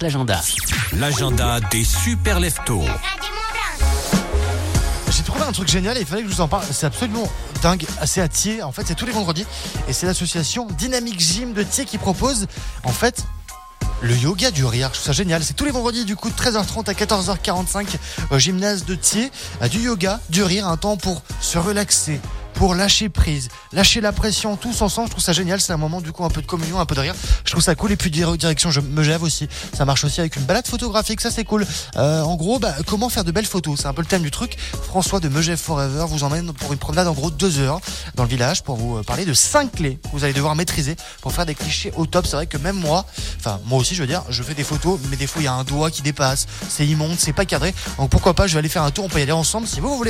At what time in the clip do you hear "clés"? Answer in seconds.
39.72-39.98